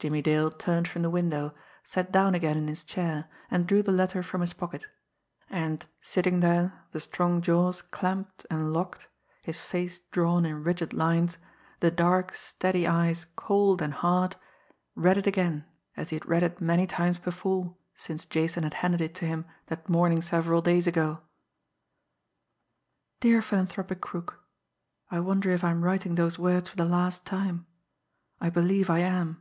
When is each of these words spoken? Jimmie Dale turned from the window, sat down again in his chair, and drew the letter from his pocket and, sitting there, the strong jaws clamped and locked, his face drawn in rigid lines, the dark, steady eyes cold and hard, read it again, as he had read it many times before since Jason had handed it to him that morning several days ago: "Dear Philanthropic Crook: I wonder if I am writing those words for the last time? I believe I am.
Jimmie 0.00 0.22
Dale 0.22 0.50
turned 0.50 0.88
from 0.88 1.00
the 1.02 1.08
window, 1.08 1.54
sat 1.84 2.12
down 2.12 2.34
again 2.34 2.58
in 2.58 2.66
his 2.68 2.82
chair, 2.82 3.26
and 3.50 3.66
drew 3.66 3.80
the 3.82 3.92
letter 3.92 4.22
from 4.24 4.40
his 4.40 4.52
pocket 4.52 4.86
and, 5.48 5.86
sitting 6.02 6.40
there, 6.40 6.82
the 6.90 7.00
strong 7.00 7.40
jaws 7.40 7.80
clamped 7.80 8.44
and 8.50 8.72
locked, 8.72 9.06
his 9.40 9.60
face 9.60 10.00
drawn 10.10 10.44
in 10.44 10.64
rigid 10.64 10.92
lines, 10.92 11.38
the 11.78 11.92
dark, 11.92 12.34
steady 12.34 12.86
eyes 12.88 13.24
cold 13.36 13.80
and 13.80 13.94
hard, 13.94 14.34
read 14.96 15.16
it 15.16 15.28
again, 15.28 15.64
as 15.96 16.10
he 16.10 16.16
had 16.16 16.26
read 16.26 16.42
it 16.42 16.60
many 16.60 16.86
times 16.88 17.18
before 17.18 17.74
since 17.96 18.26
Jason 18.26 18.64
had 18.64 18.74
handed 18.74 19.00
it 19.00 19.14
to 19.14 19.24
him 19.24 19.46
that 19.68 19.88
morning 19.88 20.20
several 20.20 20.60
days 20.60 20.88
ago: 20.88 21.22
"Dear 23.20 23.40
Philanthropic 23.40 24.00
Crook: 24.02 24.40
I 25.10 25.20
wonder 25.20 25.50
if 25.50 25.62
I 25.64 25.70
am 25.70 25.82
writing 25.84 26.16
those 26.16 26.38
words 26.38 26.68
for 26.68 26.76
the 26.76 26.84
last 26.84 27.24
time? 27.24 27.66
I 28.40 28.50
believe 28.50 28.90
I 28.90 28.98
am. 28.98 29.40